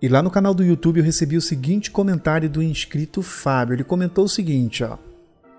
E 0.00 0.08
lá 0.08 0.22
no 0.22 0.30
canal 0.30 0.54
do 0.54 0.64
YouTube 0.64 0.98
eu 0.98 1.04
recebi 1.04 1.36
o 1.36 1.42
seguinte 1.42 1.90
comentário 1.90 2.48
do 2.48 2.62
inscrito 2.62 3.20
Fábio. 3.20 3.74
Ele 3.74 3.82
comentou 3.82 4.26
o 4.26 4.28
seguinte, 4.28 4.84
ó. 4.84 4.96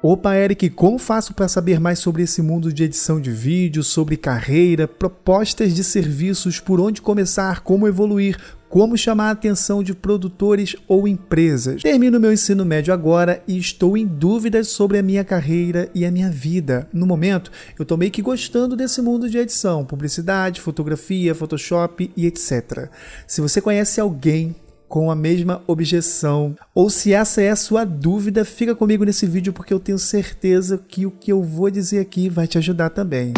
Opa, 0.01 0.33
Eric, 0.33 0.69
como 0.69 0.97
faço 0.97 1.33
para 1.33 1.49
saber 1.49 1.77
mais 1.77 1.99
sobre 1.99 2.23
esse 2.23 2.41
mundo 2.41 2.71
de 2.71 2.85
edição 2.85 3.19
de 3.19 3.31
vídeo, 3.31 3.83
sobre 3.83 4.15
carreira, 4.15 4.87
propostas 4.87 5.75
de 5.75 5.83
serviços, 5.83 6.57
por 6.57 6.79
onde 6.79 7.01
começar, 7.01 7.59
como 7.59 7.85
evoluir, 7.85 8.37
como 8.69 8.95
chamar 8.95 9.29
a 9.29 9.31
atenção 9.31 9.81
de 9.81 9.95
produtores 9.95 10.75
ou 10.87 11.07
empresas? 11.07 11.81
Termino 11.81 12.19
meu 12.19 12.31
ensino 12.31 12.63
médio 12.63 12.93
agora 12.93 13.41
e 13.47 13.57
estou 13.57 13.97
em 13.97 14.05
dúvidas 14.05 14.67
sobre 14.67 14.99
a 14.99 15.03
minha 15.03 15.23
carreira 15.23 15.89
e 15.93 16.05
a 16.05 16.11
minha 16.11 16.29
vida. 16.29 16.87
No 16.93 17.07
momento, 17.07 17.51
eu 17.77 17.83
estou 17.83 17.97
meio 17.97 18.11
que 18.11 18.21
gostando 18.21 18.75
desse 18.75 19.01
mundo 19.01 19.27
de 19.27 19.39
edição, 19.39 19.83
publicidade, 19.83 20.61
fotografia, 20.61 21.33
Photoshop 21.33 22.11
e 22.15 22.27
etc. 22.27 22.89
Se 23.25 23.41
você 23.41 23.59
conhece 23.59 23.99
alguém 23.99 24.55
com 24.87 25.11
a 25.11 25.15
mesma 25.15 25.61
objeção. 25.67 26.55
Ou 26.73 26.89
se 26.89 27.13
essa 27.13 27.43
é 27.43 27.51
a 27.51 27.55
sua 27.55 27.85
dúvida, 27.85 28.43
fica 28.43 28.73
comigo 28.73 29.05
nesse 29.05 29.27
vídeo 29.27 29.53
porque 29.53 29.71
eu 29.71 29.79
tenho 29.79 29.99
certeza 29.99 30.79
que 30.79 31.05
o 31.05 31.11
que 31.11 31.31
eu 31.31 31.43
vou 31.43 31.69
dizer 31.69 31.99
aqui 31.99 32.27
vai 32.27 32.47
te 32.47 32.57
ajudar 32.57 32.89
também. 32.89 33.33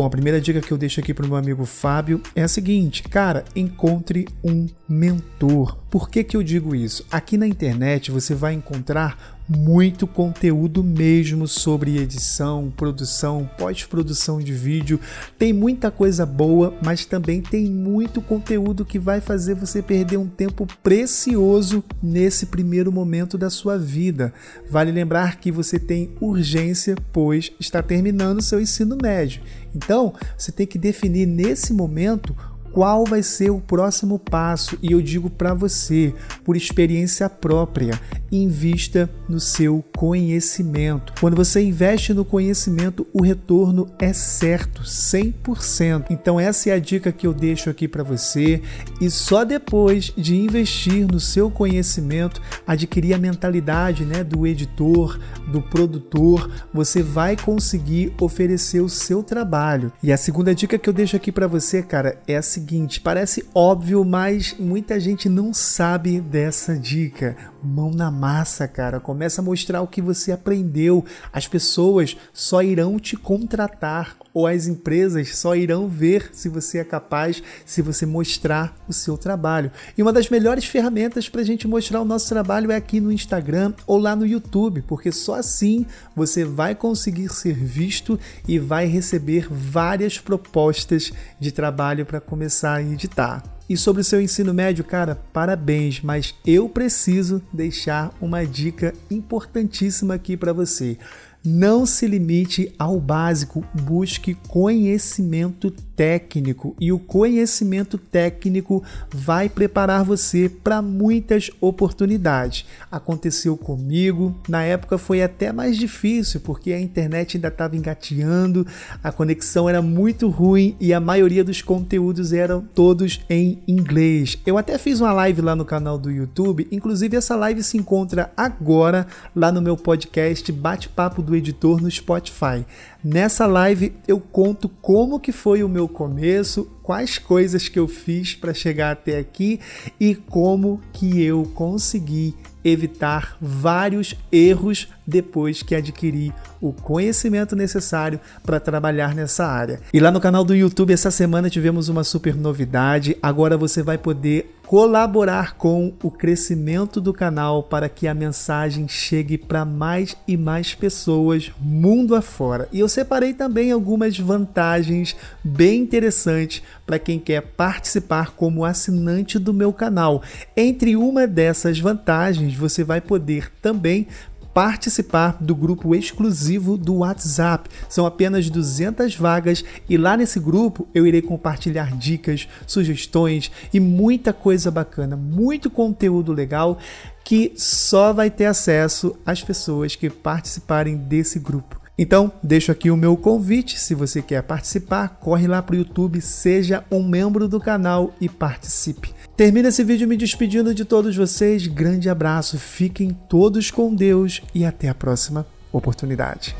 Bom, 0.00 0.06
a 0.06 0.10
primeira 0.10 0.40
dica 0.40 0.62
que 0.62 0.72
eu 0.72 0.78
deixo 0.78 0.98
aqui 0.98 1.12
para 1.12 1.26
o 1.26 1.28
meu 1.28 1.36
amigo 1.36 1.66
Fábio 1.66 2.22
é 2.34 2.42
a 2.42 2.48
seguinte, 2.48 3.02
cara, 3.02 3.44
encontre 3.54 4.26
um 4.42 4.66
mentor. 4.88 5.76
Por 5.90 6.08
que, 6.08 6.24
que 6.24 6.34
eu 6.38 6.42
digo 6.42 6.74
isso? 6.74 7.04
Aqui 7.10 7.36
na 7.36 7.46
internet 7.46 8.10
você 8.10 8.34
vai 8.34 8.54
encontrar 8.54 9.38
muito 9.50 10.06
conteúdo 10.06 10.84
mesmo 10.84 11.48
sobre 11.48 11.98
edição, 11.98 12.72
produção, 12.76 13.50
pós-produção 13.58 14.38
de 14.38 14.52
vídeo. 14.52 15.00
Tem 15.36 15.52
muita 15.52 15.90
coisa 15.90 16.24
boa, 16.24 16.72
mas 16.84 17.04
também 17.04 17.42
tem 17.42 17.66
muito 17.66 18.22
conteúdo 18.22 18.84
que 18.84 18.98
vai 18.98 19.20
fazer 19.20 19.54
você 19.54 19.82
perder 19.82 20.18
um 20.18 20.28
tempo 20.28 20.68
precioso 20.84 21.82
nesse 22.00 22.46
primeiro 22.46 22.92
momento 22.92 23.36
da 23.36 23.50
sua 23.50 23.76
vida. 23.76 24.32
Vale 24.70 24.92
lembrar 24.92 25.40
que 25.40 25.50
você 25.50 25.80
tem 25.80 26.14
urgência, 26.20 26.94
pois 27.12 27.50
está 27.58 27.82
terminando 27.82 28.40
seu 28.40 28.60
ensino 28.60 28.96
médio. 29.02 29.42
Então, 29.74 30.14
você 30.38 30.52
tem 30.52 30.66
que 30.66 30.78
definir 30.78 31.26
nesse 31.26 31.72
momento 31.72 32.36
qual 32.72 33.04
vai 33.04 33.22
ser 33.22 33.50
o 33.50 33.60
próximo 33.60 34.18
passo 34.18 34.78
e 34.82 34.92
eu 34.92 35.02
digo 35.02 35.28
para 35.28 35.54
você, 35.54 36.14
por 36.44 36.56
experiência 36.56 37.28
própria, 37.28 38.00
invista 38.30 39.10
no 39.28 39.40
seu 39.40 39.84
conhecimento. 39.96 41.12
Quando 41.20 41.36
você 41.36 41.62
investe 41.62 42.14
no 42.14 42.24
conhecimento, 42.24 43.06
o 43.12 43.22
retorno 43.22 43.88
é 43.98 44.12
certo, 44.12 44.82
100%. 44.82 46.06
Então 46.10 46.38
essa 46.38 46.70
é 46.70 46.72
a 46.72 46.78
dica 46.78 47.12
que 47.12 47.26
eu 47.26 47.34
deixo 47.34 47.70
aqui 47.70 47.88
para 47.88 48.02
você 48.02 48.62
e 49.00 49.10
só 49.10 49.44
depois 49.44 50.12
de 50.16 50.36
investir 50.36 51.06
no 51.06 51.20
seu 51.20 51.50
conhecimento, 51.50 52.40
adquirir 52.66 53.14
a 53.14 53.18
mentalidade, 53.18 54.04
né, 54.04 54.22
do 54.22 54.46
editor, 54.46 55.18
do 55.50 55.60
produtor, 55.60 56.50
você 56.72 57.02
vai 57.02 57.36
conseguir 57.36 58.12
oferecer 58.20 58.80
o 58.80 58.88
seu 58.88 59.22
trabalho. 59.22 59.92
E 60.02 60.12
a 60.12 60.16
segunda 60.16 60.54
dica 60.54 60.78
que 60.78 60.88
eu 60.88 60.92
deixo 60.92 61.16
aqui 61.16 61.32
para 61.32 61.46
você, 61.46 61.82
cara, 61.82 62.20
é 62.26 62.36
a 62.36 62.42
seguinte: 62.42 63.00
parece 63.00 63.44
óbvio, 63.54 64.04
mas 64.04 64.54
muita 64.58 64.98
gente 65.00 65.28
não 65.28 65.52
sabe 65.52 66.20
dessa 66.20 66.78
dica. 66.78 67.36
Mão 67.62 67.90
na 67.90 68.10
massa, 68.10 68.66
cara. 68.66 68.98
Começa 68.98 69.40
a 69.40 69.44
mostrar 69.44 69.82
o 69.82 69.86
que 69.86 70.00
você 70.00 70.32
aprendeu. 70.32 71.04
As 71.32 71.46
pessoas 71.46 72.16
só 72.32 72.62
irão 72.62 72.98
te 72.98 73.16
contratar 73.16 74.16
ou 74.32 74.46
as 74.46 74.66
empresas 74.66 75.36
só 75.36 75.54
irão 75.56 75.88
ver 75.88 76.30
se 76.32 76.48
você 76.48 76.78
é 76.78 76.84
capaz, 76.84 77.42
se 77.66 77.82
você 77.82 78.06
mostrar 78.06 78.74
o 78.88 78.92
seu 78.92 79.18
trabalho. 79.18 79.70
E 79.96 80.02
uma 80.02 80.12
das 80.12 80.30
melhores 80.30 80.64
ferramentas 80.64 81.28
para 81.28 81.40
a 81.40 81.44
gente 81.44 81.66
mostrar 81.66 82.00
o 82.00 82.04
nosso 82.04 82.28
trabalho 82.28 82.70
é 82.70 82.76
aqui 82.76 83.00
no 83.00 83.12
Instagram 83.12 83.72
ou 83.86 83.98
lá 83.98 84.14
no 84.14 84.26
YouTube, 84.26 84.82
porque 84.82 85.10
só 85.12 85.34
assim 85.34 85.84
você 86.14 86.44
vai 86.44 86.74
conseguir 86.74 87.28
ser 87.30 87.54
visto 87.54 88.18
e 88.46 88.58
vai 88.58 88.86
receber 88.86 89.48
várias 89.50 90.18
propostas 90.18 91.12
de 91.38 91.50
trabalho 91.50 92.06
para 92.06 92.20
começar 92.20 92.74
a 92.74 92.82
editar. 92.82 93.59
E 93.70 93.76
sobre 93.76 94.00
o 94.00 94.04
seu 94.04 94.20
ensino 94.20 94.52
médio, 94.52 94.82
cara, 94.82 95.22
parabéns, 95.32 96.00
mas 96.02 96.34
eu 96.44 96.68
preciso 96.68 97.40
deixar 97.52 98.12
uma 98.20 98.44
dica 98.44 98.92
importantíssima 99.08 100.14
aqui 100.14 100.36
para 100.36 100.52
você. 100.52 100.98
Não 101.42 101.86
se 101.86 102.06
limite 102.06 102.70
ao 102.78 103.00
básico, 103.00 103.64
busque 103.72 104.34
conhecimento 104.46 105.70
técnico 106.00 106.74
e 106.80 106.92
o 106.92 106.98
conhecimento 106.98 107.98
técnico 107.98 108.82
vai 109.10 109.50
preparar 109.50 110.04
você 110.04 110.48
para 110.48 110.80
muitas 110.80 111.50
oportunidades. 111.60 112.66
Aconteceu 112.90 113.54
comigo, 113.56 114.34
na 114.48 114.62
época 114.62 114.98
foi 114.98 115.22
até 115.22 115.52
mais 115.52 115.76
difícil 115.76 116.40
porque 116.40 116.72
a 116.72 116.80
internet 116.80 117.36
ainda 117.36 117.48
estava 117.48 117.76
engateando, 117.76 118.66
a 119.02 119.12
conexão 119.12 119.68
era 119.68 119.80
muito 119.80 120.28
ruim 120.28 120.76
e 120.78 120.92
a 120.92 121.00
maioria 121.00 121.44
dos 121.44 121.62
conteúdos 121.62 122.32
eram 122.34 122.62
todos 122.74 123.20
em 123.28 123.62
inglês. 123.66 124.38
Eu 124.44 124.58
até 124.58 124.76
fiz 124.76 125.00
uma 125.00 125.12
live 125.12 125.40
lá 125.40 125.54
no 125.54 125.64
canal 125.64 125.98
do 125.98 126.10
YouTube, 126.10 126.68
inclusive 126.70 127.16
essa 127.16 127.36
live 127.36 127.62
se 127.62 127.78
encontra 127.78 128.30
agora 128.36 129.06
lá 129.34 129.50
no 129.50 129.62
meu 129.62 129.76
podcast 129.76 130.50
Bate-Papo 130.50 131.29
do 131.30 131.36
Editor 131.36 131.80
no 131.80 131.90
Spotify. 131.90 132.66
Nessa 133.02 133.46
live 133.46 133.94
eu 134.06 134.18
conto 134.18 134.68
como 134.68 135.20
que 135.20 135.30
foi 135.30 135.62
o 135.62 135.68
meu 135.68 135.88
começo, 135.88 136.68
quais 136.82 137.18
coisas 137.18 137.68
que 137.68 137.78
eu 137.78 137.86
fiz 137.86 138.34
para 138.34 138.52
chegar 138.52 138.90
até 138.90 139.16
aqui 139.16 139.60
e 139.98 140.14
como 140.14 140.80
que 140.92 141.22
eu 141.22 141.44
consegui 141.54 142.34
evitar 142.64 143.36
vários 143.40 144.14
erros 144.30 144.88
depois 145.06 145.62
que 145.62 145.74
adquiri 145.74 146.32
o 146.60 146.72
conhecimento 146.72 147.56
necessário 147.56 148.20
para 148.44 148.60
trabalhar 148.60 149.14
nessa 149.14 149.46
área. 149.46 149.80
E 149.94 150.00
lá 150.00 150.10
no 150.10 150.20
canal 150.20 150.44
do 150.44 150.54
YouTube 150.54 150.92
essa 150.92 151.10
semana 151.10 151.48
tivemos 151.48 151.88
uma 151.88 152.04
super 152.04 152.34
novidade. 152.34 153.16
Agora 153.22 153.56
você 153.56 153.82
vai 153.82 153.96
poder 153.96 154.59
colaborar 154.70 155.56
com 155.56 155.92
o 156.00 156.12
crescimento 156.12 157.00
do 157.00 157.12
canal 157.12 157.60
para 157.60 157.88
que 157.88 158.06
a 158.06 158.14
mensagem 158.14 158.86
chegue 158.86 159.36
para 159.36 159.64
mais 159.64 160.16
e 160.28 160.36
mais 160.36 160.76
pessoas 160.76 161.50
mundo 161.60 162.14
afora. 162.14 162.68
E 162.70 162.78
eu 162.78 162.88
separei 162.88 163.34
também 163.34 163.72
algumas 163.72 164.16
vantagens 164.16 165.16
bem 165.42 165.80
interessantes 165.80 166.62
para 166.86 167.00
quem 167.00 167.18
quer 167.18 167.40
participar 167.40 168.30
como 168.36 168.64
assinante 168.64 169.40
do 169.40 169.52
meu 169.52 169.72
canal. 169.72 170.22
Entre 170.56 170.94
uma 170.94 171.26
dessas 171.26 171.80
vantagens, 171.80 172.54
você 172.54 172.84
vai 172.84 173.00
poder 173.00 173.50
também 173.60 174.06
participar 174.52 175.36
do 175.40 175.54
grupo 175.54 175.94
exclusivo 175.94 176.76
do 176.76 176.96
WhatsApp. 176.96 177.68
São 177.88 178.06
apenas 178.06 178.50
200 178.50 179.14
vagas 179.16 179.64
e 179.88 179.96
lá 179.96 180.16
nesse 180.16 180.40
grupo 180.40 180.88
eu 180.94 181.06
irei 181.06 181.22
compartilhar 181.22 181.96
dicas, 181.96 182.48
sugestões 182.66 183.50
e 183.72 183.80
muita 183.80 184.32
coisa 184.32 184.70
bacana, 184.70 185.16
muito 185.16 185.70
conteúdo 185.70 186.32
legal 186.32 186.78
que 187.24 187.52
só 187.56 188.12
vai 188.12 188.30
ter 188.30 188.46
acesso 188.46 189.16
às 189.24 189.42
pessoas 189.42 189.94
que 189.94 190.10
participarem 190.10 190.96
desse 190.96 191.38
grupo. 191.38 191.80
Então, 192.02 192.32
deixo 192.42 192.72
aqui 192.72 192.90
o 192.90 192.96
meu 192.96 193.14
convite. 193.14 193.78
Se 193.78 193.94
você 193.94 194.22
quer 194.22 194.42
participar, 194.42 195.18
corre 195.20 195.46
lá 195.46 195.60
para 195.62 195.74
o 195.74 195.78
YouTube, 195.78 196.18
seja 196.22 196.82
um 196.90 197.02
membro 197.02 197.46
do 197.46 197.60
canal 197.60 198.14
e 198.18 198.26
participe. 198.26 199.14
Termino 199.40 199.68
esse 199.68 199.82
vídeo 199.82 200.06
me 200.06 200.18
despedindo 200.18 200.74
de 200.74 200.84
todos 200.84 201.16
vocês. 201.16 201.66
Grande 201.66 202.10
abraço, 202.10 202.58
fiquem 202.58 203.16
todos 203.26 203.70
com 203.70 203.94
Deus 203.94 204.42
e 204.54 204.66
até 204.66 204.90
a 204.90 204.94
próxima 204.94 205.46
oportunidade. 205.72 206.54